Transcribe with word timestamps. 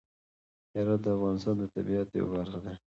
هرات 0.73 0.99
د 1.03 1.05
افغانستان 1.15 1.55
د 1.59 1.63
طبیعت 1.75 2.07
یوه 2.17 2.29
برخه 2.35 2.59
ده. 2.65 2.73